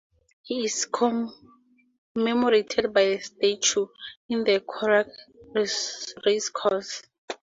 He 0.41 0.65
is 0.65 0.87
commemorated 2.15 2.91
by 2.91 3.01
a 3.01 3.19
statue 3.21 3.85
in 4.29 4.43
the 4.43 4.59
Curragh 4.61 5.11
Racecourse. 6.25 7.03